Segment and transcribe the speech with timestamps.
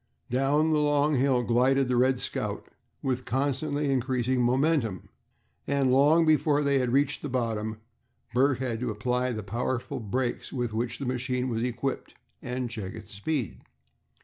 [0.31, 2.65] Down the long hill glided the "Red Scout"
[3.03, 5.09] with constantly increasing momentum,
[5.67, 7.79] and long before they reached the bottom
[8.33, 12.95] Bert had to apply the powerful brakes with which the machine was equipped, and check
[12.95, 13.61] its speed.